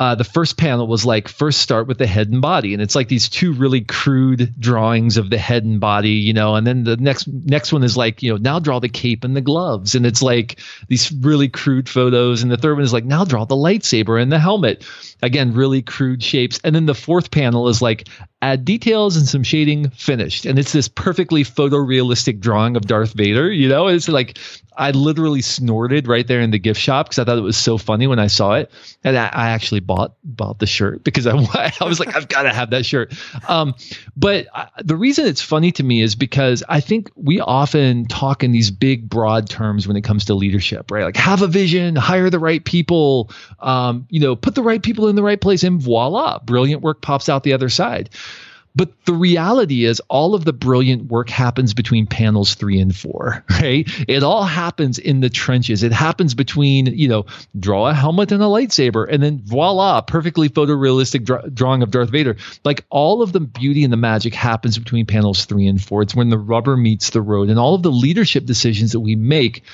[0.01, 2.73] uh, the first panel was like first start with the head and body.
[2.73, 6.55] And it's like these two really crude drawings of the head and body you know
[6.55, 9.35] and then the next next one is like you know now draw the cape and
[9.35, 9.97] the gloves.
[9.97, 12.43] And it's like these really crude photos.
[12.43, 14.87] And the third one is like now draw the lightsaber and the helmet.
[15.21, 16.61] Again really crude shapes.
[16.63, 18.09] And then the fourth panel is like
[18.41, 23.51] add details and some shading finished and it's this perfectly photorealistic drawing of darth vader
[23.51, 24.39] you know it's like
[24.79, 27.79] I literally snorted right there in the gift shop because I thought it was so
[27.79, 28.71] funny when I saw it,
[29.03, 31.33] and I, I actually bought bought the shirt because I
[31.81, 33.13] I was like I've got to have that shirt.
[33.49, 33.75] Um,
[34.17, 38.45] but I, the reason it's funny to me is because I think we often talk
[38.45, 41.03] in these big broad terms when it comes to leadership, right?
[41.03, 45.09] Like have a vision, hire the right people, um, you know, put the right people
[45.09, 48.11] in the right place, and voila, brilliant work pops out the other side.
[48.79, 53.45] But the reality is, all of the brilliant work happens between panels three and four,
[53.51, 53.85] right?
[54.07, 55.83] It all happens in the trenches.
[55.83, 57.27] It happens between, you know,
[57.59, 62.11] draw a helmet and a lightsaber, and then voila, perfectly photorealistic dra- drawing of Darth
[62.11, 62.37] Vader.
[62.65, 66.03] Like all of the beauty and the magic happens between panels three and four.
[66.03, 69.17] It's when the rubber meets the road, and all of the leadership decisions that we
[69.17, 69.65] make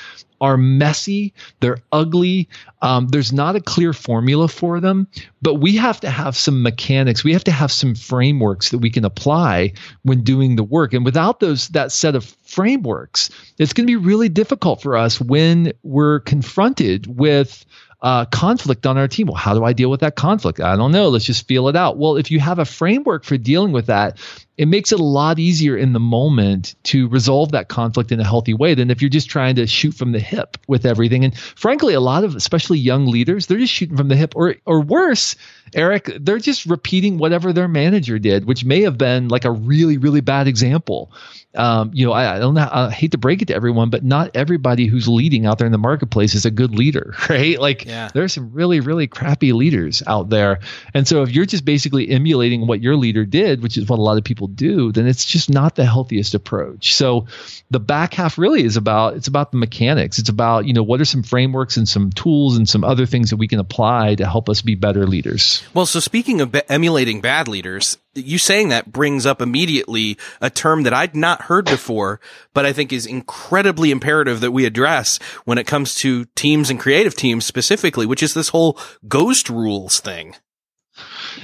[0.41, 2.49] are messy, they're ugly.
[2.83, 5.07] Um, there's not a clear formula for them,
[5.43, 7.25] but we have to have some mechanics.
[7.25, 10.93] We have to have some frameworks that we can apply when doing the work.
[10.93, 15.21] And without those that set of frameworks, it's going to be really difficult for us
[15.21, 17.65] when we're confronted with
[18.05, 19.29] uh, conflict on our team.
[19.29, 20.61] Well, how do I deal with that conflict?
[20.61, 21.09] I don't know.
[21.09, 21.97] Let's just feel it out.
[21.97, 24.19] Well, if you have a framework for dealing with that,
[24.59, 28.25] it makes it a lot easier in the moment to resolve that conflict in a
[28.25, 31.25] healthy way than if you're just trying to shoot from the hip with everything.
[31.25, 34.57] And frankly, a lot of especially young leaders, they're just shooting from the hip, or
[34.67, 35.35] or worse,
[35.73, 39.97] Eric, they're just repeating whatever their manager did, which may have been like a really
[39.97, 41.11] really bad example
[41.55, 44.05] um, you know, I, I, don't know, I hate to break it to everyone, but
[44.05, 47.59] not everybody who's leading out there in the marketplace is a good leader, right?
[47.61, 48.11] Like yeah.
[48.13, 50.61] there are some really, really crappy leaders out there.
[50.95, 54.03] And so if you're just basically emulating what your leader did, which is what a
[54.03, 56.95] lot of people do, then it's just not the healthiest approach.
[56.95, 57.27] So
[57.71, 60.19] the back half really is about, it's about the mechanics.
[60.19, 63.31] It's about, you know, what are some frameworks and some tools and some other things
[63.31, 65.63] that we can apply to help us be better leaders.
[65.73, 70.51] Well, so speaking of be- emulating bad leaders, you saying that brings up immediately a
[70.51, 72.21] term that I'd not heard before,
[72.53, 76.81] but I think is incredibly imperative that we address when it comes to teams and
[76.81, 80.35] creative teams specifically, which is this whole ghost rules thing.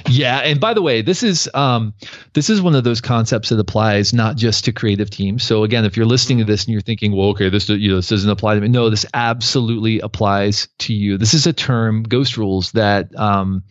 [0.07, 1.93] Yeah, and by the way, this is um,
[2.33, 5.43] this is one of those concepts that applies not just to creative teams.
[5.43, 7.97] So again, if you're listening to this and you're thinking, "Well, okay, this you know
[7.97, 11.17] this doesn't apply to me," no, this absolutely applies to you.
[11.17, 13.63] This is a term, ghost rules, that um,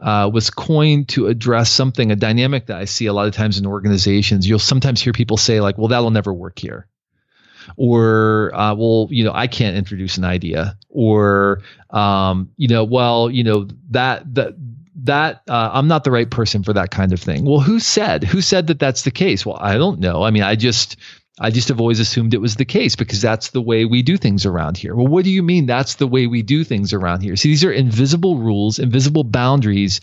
[0.00, 3.58] uh, was coined to address something, a dynamic that I see a lot of times
[3.58, 4.48] in organizations.
[4.48, 6.86] You'll sometimes hear people say, like, well, that'll never work here.
[7.76, 10.78] Or, uh, well, you know, I can't introduce an idea.
[10.88, 14.54] Or, um, you know, well, you know, that, that,
[15.04, 17.44] that uh, I'm not the right person for that kind of thing.
[17.44, 18.24] Well, who said?
[18.24, 19.44] Who said that that's the case?
[19.44, 20.22] Well, I don't know.
[20.22, 20.96] I mean, I just
[21.40, 24.16] I just have always assumed it was the case because that's the way we do
[24.16, 24.94] things around here.
[24.94, 27.36] Well, what do you mean that's the way we do things around here?
[27.36, 30.00] See, these are invisible rules, invisible boundaries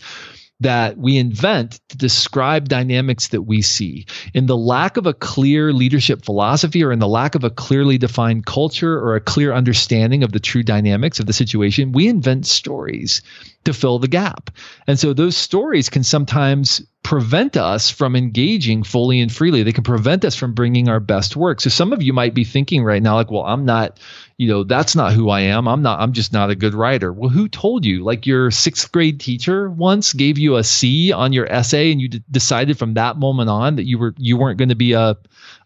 [0.60, 4.06] that we invent to describe dynamics that we see.
[4.32, 7.98] In the lack of a clear leadership philosophy or in the lack of a clearly
[7.98, 12.46] defined culture or a clear understanding of the true dynamics of the situation, we invent
[12.46, 13.20] stories
[13.64, 14.50] to fill the gap.
[14.86, 19.62] And so those stories can sometimes prevent us from engaging fully and freely.
[19.62, 21.60] They can prevent us from bringing our best work.
[21.60, 24.00] So some of you might be thinking right now, like, well, I'm not,
[24.38, 25.66] you know, that's not who I am.
[25.66, 27.12] I'm not, I'm just not a good writer.
[27.12, 28.04] Well, who told you?
[28.04, 32.08] Like your sixth grade teacher once gave you a C on your essay and you
[32.08, 35.16] d- decided from that moment on that you were, you weren't going to be a,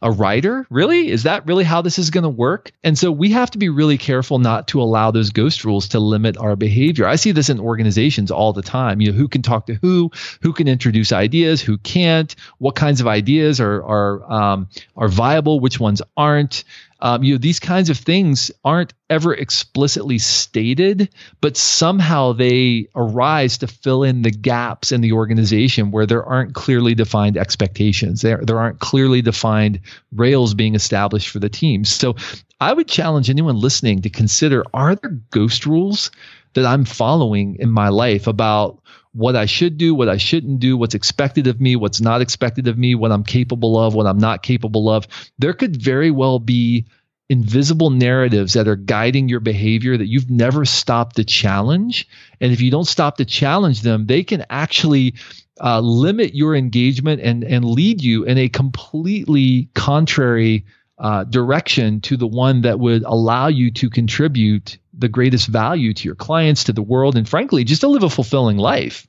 [0.03, 0.67] a writer?
[0.71, 1.09] Really?
[1.09, 2.71] Is that really how this is going to work?
[2.85, 5.99] And so we have to be really careful not to allow those ghost rules to
[5.99, 7.09] limit our behavior.
[7.09, 9.01] I see this in organizations all the time.
[9.01, 10.13] You know, who can talk to who,
[10.43, 15.59] who can introduce ideas, who can't, what kinds of ideas are are um, are viable,
[15.59, 16.63] which ones aren't.
[17.03, 21.09] Um, you know, these kinds of things aren't ever explicitly stated,
[21.41, 26.55] but somehow they arise to fill in the gaps in the organization where there aren't
[26.55, 28.23] clearly defined expectations.
[28.23, 29.81] There, there aren't clearly defined
[30.13, 31.85] rails being established for the team.
[31.85, 32.17] So
[32.61, 36.11] I would challenge anyone listening to consider are there ghost rules
[36.55, 38.81] that I'm following in my life about
[39.13, 42.69] what I should do, what I shouldn't do, what's expected of me, what's not expected
[42.69, 45.07] of me, what I'm capable of, what I'm not capable of.
[45.39, 46.87] There could very well be
[47.29, 52.09] invisible narratives that are guiding your behavior that you've never stopped to challenge.
[52.41, 55.15] And if you don't stop to challenge them, they can actually
[55.61, 60.65] uh, limit your engagement and, and lead you in a completely contrary
[60.99, 66.05] uh, direction to the one that would allow you to contribute the greatest value to
[66.05, 69.07] your clients, to the world, and frankly, just to live a fulfilling life.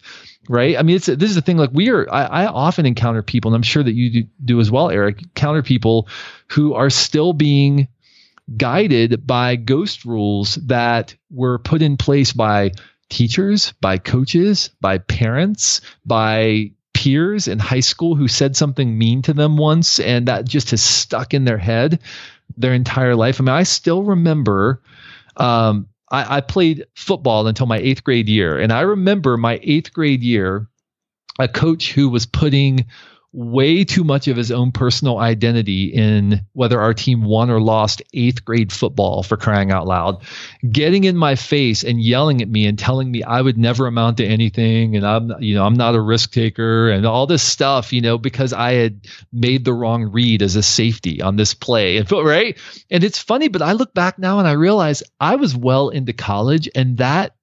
[0.50, 0.76] Right.
[0.78, 1.58] I mean, it's this is the thing.
[1.58, 4.60] Like we are, I, I often encounter people, and I'm sure that you do, do
[4.60, 5.22] as well, Eric.
[5.22, 6.08] Encounter people
[6.48, 7.88] who are still being
[8.58, 12.72] guided by ghost rules that were put in place by
[13.10, 19.34] teachers, by coaches, by parents, by peers in high school who said something mean to
[19.34, 22.00] them once and that just has stuck in their head
[22.58, 23.39] their entire life.
[23.39, 24.82] I mean, I still remember
[25.38, 28.60] um, I, I played football until my eighth grade year.
[28.60, 30.68] And I remember my eighth grade year,
[31.40, 32.86] a coach who was putting
[33.34, 38.02] way too much of his own personal identity in whether our team won or lost
[38.14, 40.24] eighth grade football for crying out loud,
[40.70, 44.18] getting in my face and yelling at me and telling me I would never amount
[44.18, 47.94] to anything and I'm you know I'm not a risk taker and all this stuff
[47.94, 51.98] you know because I had made the wrong read as a safety on this play.
[51.98, 52.58] And right?
[52.90, 56.12] And it's funny but I look back now and I realize I was well into
[56.12, 57.36] college and that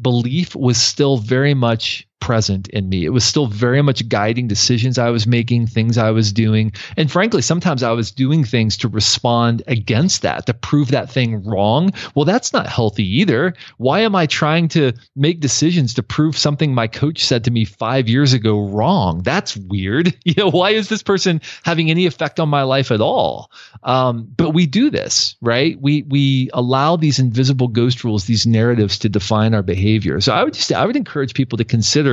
[0.00, 3.04] belief was still very much present in me.
[3.04, 6.72] It was still very much guiding decisions I was making, things I was doing.
[6.96, 11.44] And frankly, sometimes I was doing things to respond against that, to prove that thing
[11.44, 11.92] wrong.
[12.14, 13.54] Well, that's not healthy either.
[13.78, 17.64] Why am I trying to make decisions to prove something my coach said to me
[17.64, 19.22] five years ago wrong?
[19.22, 20.14] That's weird.
[20.28, 23.50] You know, why is this person having any effect on my life at all?
[23.82, 25.80] Um, but we do this, right?
[25.80, 30.20] We we allow these invisible ghost rules, these narratives to define our behavior.
[30.20, 32.07] So I would just I would encourage people to consider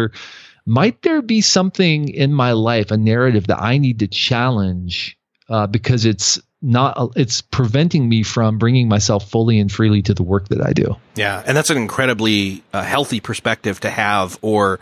[0.65, 5.17] might there be something in my life, a narrative that I need to challenge
[5.49, 10.23] uh, because it's not it's preventing me from bringing myself fully and freely to the
[10.23, 10.95] work that I do.
[11.15, 14.79] Yeah, and that's an incredibly uh, healthy perspective to have, or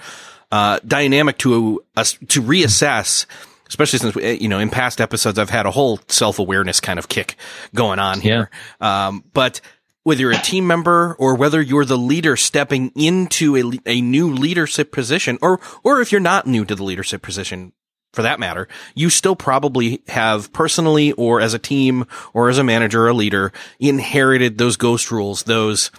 [0.52, 3.26] uh, dynamic to us to reassess.
[3.68, 7.10] Especially since you know in past episodes I've had a whole self awareness kind of
[7.10, 7.36] kick
[7.74, 8.50] going on here,
[8.80, 9.08] yeah.
[9.08, 9.62] um, but
[10.04, 14.34] whether you're a team member or whether you're the leader stepping into a, a new
[14.34, 17.74] leadership position or, or if you're not new to the leadership position
[18.12, 22.64] for that matter, you still probably have personally or as a team or as a
[22.64, 25.90] manager or a leader inherited those ghost rules, those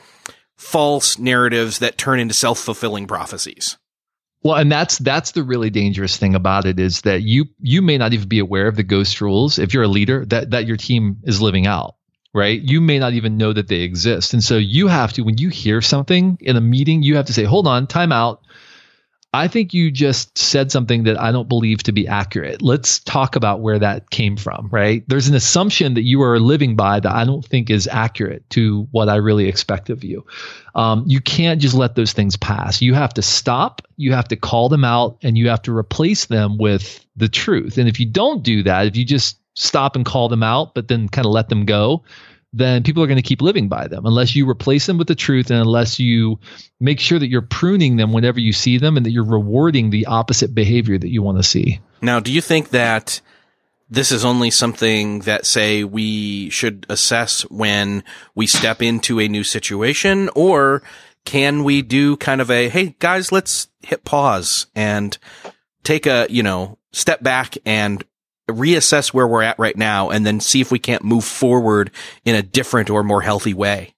[0.57, 3.77] false narratives that turn into self-fulfilling prophecies.
[4.45, 7.97] Well, and that's that's the really dangerous thing about it is that you you may
[7.97, 10.77] not even be aware of the ghost rules if you're a leader that that your
[10.77, 11.95] team is living out
[12.35, 12.61] right?
[12.61, 14.35] You may not even know that they exist.
[14.35, 17.33] And so you have to, when you hear something in a meeting, you have to
[17.33, 18.43] say, hold on, time out.
[19.33, 22.63] I think you just said something that I don't believe to be accurate.
[22.63, 25.03] Let's talk about where that came from, right?
[25.09, 28.87] There's an assumption that you are living by that I don't think is accurate to
[28.93, 30.25] what I really expect of you.
[30.77, 32.81] Um, you can't just let those things pass.
[32.81, 36.27] You have to stop, you have to call them out, and you have to replace
[36.27, 37.77] them with the truth.
[37.77, 40.89] And if you don't do that, if you just stop and call them out, but
[40.89, 42.03] then kind of let them go,
[42.53, 45.15] then people are going to keep living by them unless you replace them with the
[45.17, 46.39] truth and unless you
[46.79, 50.07] make sure that you're pruning them whenever you see them and that you're rewarding the
[50.07, 51.81] opposite behavior that you want to see.
[52.01, 53.21] Now, do you think that
[53.91, 58.05] this is only something that say we should assess when
[58.37, 60.83] we step into a new situation or
[61.25, 65.19] can we do kind of a, hey guys, let's hit pause and
[65.83, 68.05] take a, you know, step back and
[68.49, 71.91] reassess where we're at right now and then see if we can't move forward
[72.25, 73.95] in a different or more healthy way.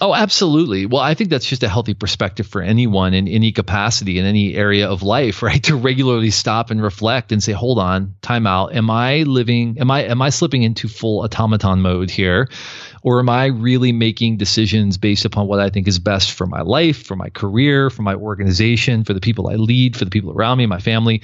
[0.00, 0.86] Oh, absolutely.
[0.86, 4.54] Well, I think that's just a healthy perspective for anyone in any capacity in any
[4.54, 5.62] area of life, right?
[5.64, 8.74] To regularly stop and reflect and say, "Hold on, time out.
[8.74, 12.48] Am I living am I am I slipping into full automaton mode here
[13.02, 16.62] or am I really making decisions based upon what I think is best for my
[16.62, 20.32] life, for my career, for my organization, for the people I lead, for the people
[20.32, 21.22] around me, my family?"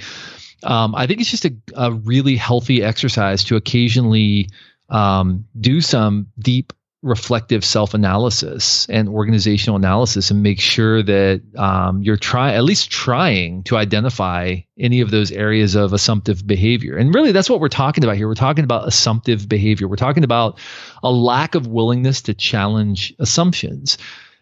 [0.63, 4.49] Um, I think it's just a, a really healthy exercise to occasionally
[4.89, 12.15] um, do some deep reflective self-analysis and organizational analysis and make sure that um, you're
[12.15, 16.97] trying at least trying to identify any of those areas of assumptive behavior.
[16.97, 18.27] And really that's what we're talking about here.
[18.27, 19.87] We're talking about assumptive behavior.
[19.87, 20.59] We're talking about
[21.01, 23.97] a lack of willingness to challenge assumptions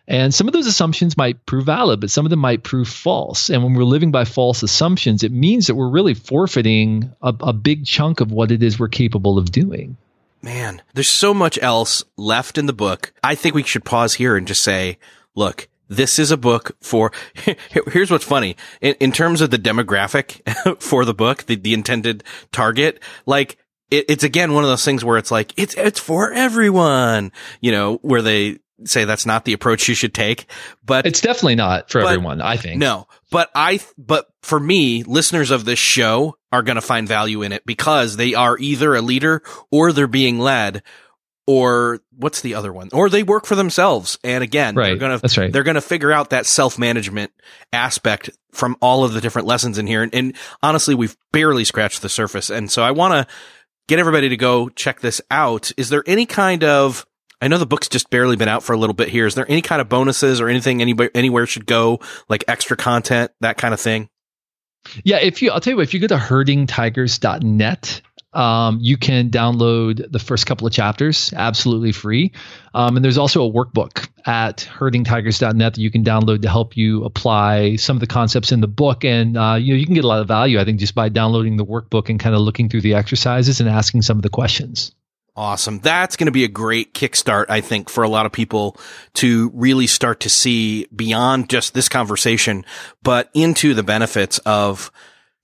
[0.09, 3.51] and some of those assumptions might prove valid, but some of them might prove false.
[3.51, 7.53] And when we're living by false assumptions, it means that we're really forfeiting a, a
[7.53, 9.97] big chunk of what it is we're capable of doing.
[10.41, 13.13] Man, there's so much else left in the book.
[13.23, 14.97] I think we should pause here and just say,
[15.35, 17.11] look, this is a book for,
[17.91, 18.57] here's what's funny.
[18.81, 20.41] In, in terms of the demographic
[20.81, 23.57] for the book, the, the intended target, like,
[23.91, 27.31] it, it's again one of those things where it's like, it's, it's for everyone,
[27.61, 30.45] you know, where they, say that's not the approach you should take,
[30.83, 32.41] but it's definitely not for everyone.
[32.41, 36.81] I think no, but I, but for me, listeners of this show are going to
[36.81, 40.83] find value in it because they are either a leader or they're being led
[41.49, 42.89] or what's the other one?
[42.93, 44.19] Or they work for themselves.
[44.23, 44.89] And again, right.
[44.89, 45.51] they're going to, That's right.
[45.51, 47.31] they're going to figure out that self-management
[47.73, 50.03] aspect from all of the different lessons in here.
[50.03, 52.51] And, and honestly, we've barely scratched the surface.
[52.51, 53.33] And so I want to
[53.87, 55.71] get everybody to go check this out.
[55.75, 57.07] Is there any kind of,
[57.41, 59.25] I know the book's just barely been out for a little bit here.
[59.25, 63.31] Is there any kind of bonuses or anything anybody, anywhere should go, like extra content,
[63.39, 64.09] that kind of thing?
[65.03, 69.29] Yeah, if you, I'll tell you what, if you go to herdingtigers.net, um, you can
[69.29, 72.33] download the first couple of chapters absolutely free.
[72.73, 77.05] Um, and there's also a workbook at herdingtigers.net that you can download to help you
[77.05, 79.03] apply some of the concepts in the book.
[79.03, 81.09] And uh, you know, you can get a lot of value, I think, just by
[81.09, 84.29] downloading the workbook and kind of looking through the exercises and asking some of the
[84.29, 84.93] questions.
[85.39, 85.79] Awesome.
[85.79, 88.75] That's going to be a great kickstart, I think, for a lot of people
[89.13, 92.65] to really start to see beyond just this conversation,
[93.03, 94.91] but into the benefits of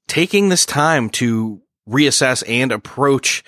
[0.09, 3.41] taking this time to reassess and approach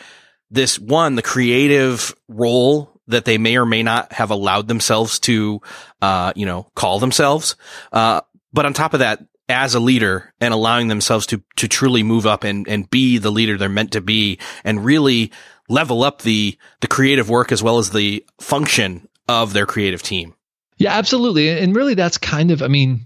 [0.50, 5.62] this one, the creative role that they may or may not have allowed themselves to,
[6.02, 7.58] uh, you know, call themselves.
[7.92, 8.22] Uh,
[8.54, 9.20] but on top of that,
[9.50, 13.32] as a leader and allowing themselves to, to truly move up and, and be the
[13.32, 15.32] leader they're meant to be and really
[15.70, 20.34] level up the the creative work as well as the function of their creative team.
[20.78, 21.50] Yeah, absolutely.
[21.50, 23.06] And really that's kind of I mean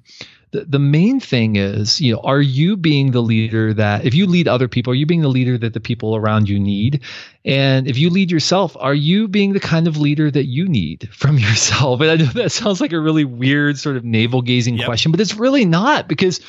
[0.52, 4.26] the, the main thing is, you know, are you being the leader that if you
[4.26, 7.02] lead other people, are you being the leader that the people around you need?
[7.46, 11.10] And if you lead yourself, are you being the kind of leader that you need
[11.14, 12.02] from yourself?
[12.02, 14.86] And I know that sounds like a really weird sort of navel gazing yep.
[14.86, 16.42] question, but it's really not because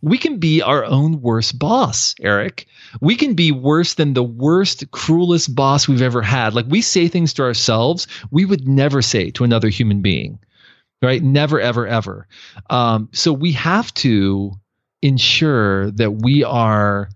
[0.00, 2.68] we can be our own worst boss, Eric.
[3.00, 6.54] We can be worse than the worst, cruelest boss we've ever had.
[6.54, 10.38] Like we say things to ourselves we would never say to another human being,
[11.02, 11.22] right?
[11.22, 12.26] Never, ever, ever.
[12.70, 14.52] Um, so we have to
[15.02, 17.08] ensure that we are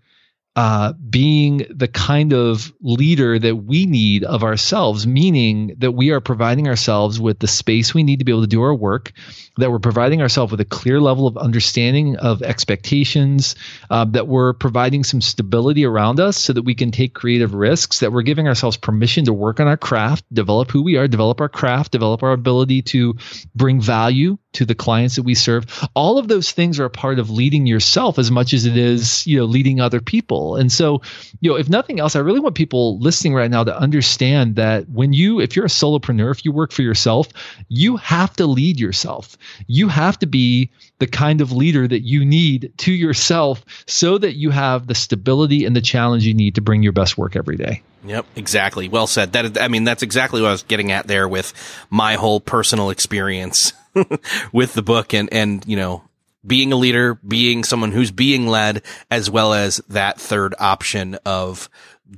[0.55, 6.21] uh, being the kind of leader that we need of ourselves, meaning that we are
[6.21, 9.13] providing ourselves with the space we need to be able to do our work,
[9.57, 13.55] that we're providing ourselves with a clear level of understanding of expectations,
[13.89, 18.01] uh, that we're providing some stability around us so that we can take creative risks,
[18.01, 21.41] that we're giving ourselves permission to work on our craft, develop who we are, develop
[21.41, 23.15] our craft, develop our ability to
[23.55, 25.89] bring value to the clients that we serve.
[25.95, 29.27] All of those things are a part of leading yourself as much as it is,
[29.27, 30.42] you know, leading other people.
[30.57, 31.03] And so,
[31.41, 34.89] you know, if nothing else, I really want people listening right now to understand that
[34.89, 37.29] when you, if you're a solopreneur, if you work for yourself,
[37.69, 39.37] you have to lead yourself.
[39.67, 44.35] You have to be the kind of leader that you need to yourself so that
[44.37, 47.57] you have the stability and the challenge you need to bring your best work every
[47.57, 47.83] day.
[48.05, 48.89] Yep, exactly.
[48.89, 49.33] Well said.
[49.33, 51.53] That I mean, that's exactly what I was getting at there with
[51.91, 53.73] my whole personal experience
[54.53, 56.03] with the book and, and, you know,
[56.47, 61.69] being a leader, being someone who's being led, as well as that third option of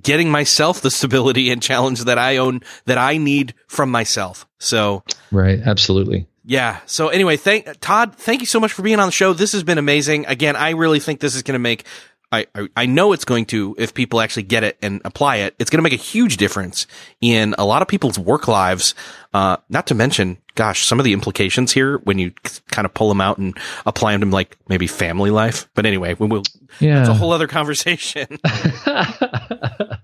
[0.03, 4.47] getting myself the stability and challenge that I own, that I need from myself.
[4.59, 5.05] So.
[5.31, 5.61] Right.
[5.61, 6.27] Absolutely.
[6.45, 6.81] Yeah.
[6.87, 9.33] So anyway, thank Todd, thank you so much for being on the show.
[9.33, 10.27] This has been amazing.
[10.27, 11.85] Again, I really think this is going to make
[12.35, 15.55] I, I, I know it's going to, if people actually get it and apply it,
[15.59, 16.87] it's going to make a huge difference
[17.21, 18.95] in a lot of people's work lives.
[19.35, 22.31] Uh, not to mention, gosh, some of the implications here when you
[22.71, 25.69] kind of pull them out and apply them to like maybe family life.
[25.75, 26.45] But anyway, we will,
[26.79, 27.01] yeah.
[27.01, 28.39] it's a whole other conversation.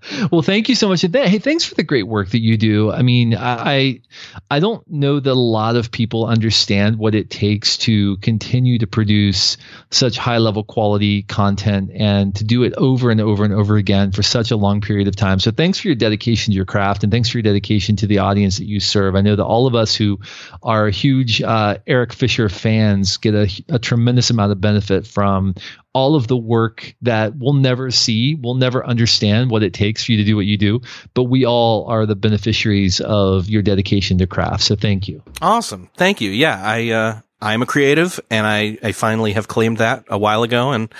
[0.31, 1.01] well, thank you so much.
[1.01, 2.91] Hey, thanks for the great work that you do.
[2.91, 4.01] I mean, I,
[4.49, 8.87] I don't know that a lot of people understand what it takes to continue to
[8.87, 9.57] produce
[9.91, 14.11] such high level quality content and to do it over and over and over again
[14.11, 15.39] for such a long period of time.
[15.39, 18.19] So thanks for your dedication to your craft and thanks for your dedication to the
[18.19, 19.15] audience that you serve.
[19.21, 20.19] I know that all of us who
[20.63, 25.53] are huge uh, Erik Fisher fans get a, a tremendous amount of benefit from
[25.93, 30.13] all of the work that we'll never see, we'll never understand what it takes for
[30.13, 30.81] you to do what you do,
[31.13, 34.63] but we all are the beneficiaries of your dedication to craft.
[34.63, 35.21] So thank you.
[35.41, 35.89] Awesome.
[35.97, 36.31] Thank you.
[36.31, 40.43] Yeah, I uh I'm a creative and I I finally have claimed that a while
[40.43, 40.91] ago and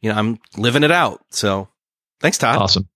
[0.00, 1.22] you know, I'm living it out.
[1.30, 1.68] So
[2.20, 2.56] thanks Todd.
[2.56, 2.88] Awesome.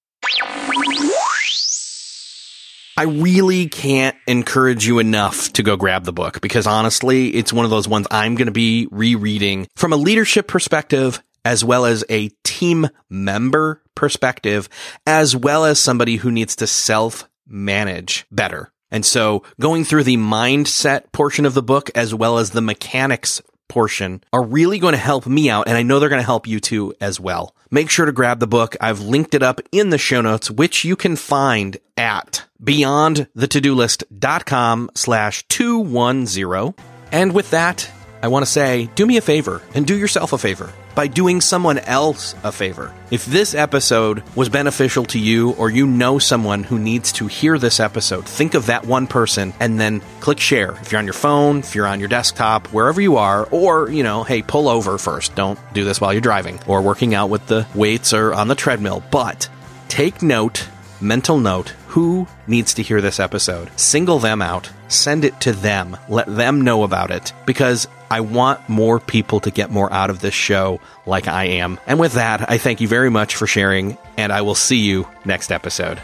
[2.97, 7.65] I really can't encourage you enough to go grab the book because honestly, it's one
[7.65, 12.05] of those ones I'm going to be rereading from a leadership perspective as well as
[12.09, 14.69] a team member perspective,
[15.07, 18.73] as well as somebody who needs to self manage better.
[18.91, 23.43] And so going through the mindset portion of the book as well as the mechanics
[23.69, 25.69] portion are really going to help me out.
[25.69, 27.57] And I know they're going to help you too as well.
[27.71, 28.77] Make sure to grab the book.
[28.81, 35.45] I've linked it up in the show notes, which you can find at beyondthetodolist.com slash
[35.49, 36.75] 210.
[37.13, 37.91] And with that,
[38.23, 41.41] I want to say, do me a favor and do yourself a favor by doing
[41.41, 42.93] someone else a favor.
[43.11, 47.59] If this episode was beneficial to you or you know someone who needs to hear
[47.59, 50.73] this episode, think of that one person and then click share.
[50.81, 54.03] If you're on your phone, if you're on your desktop, wherever you are, or, you
[54.03, 55.35] know, hey, pull over first.
[55.35, 58.55] Don't do this while you're driving or working out with the weights or on the
[58.55, 59.49] treadmill, but
[59.89, 60.69] take note,
[61.01, 63.71] mental note, who needs to hear this episode.
[63.79, 68.69] Single them out, send it to them, let them know about it because I want
[68.69, 71.79] more people to get more out of this show like I am.
[71.87, 75.09] And with that, I thank you very much for sharing, and I will see you
[75.25, 76.01] next episode.